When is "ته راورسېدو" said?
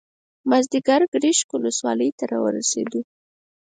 2.17-3.01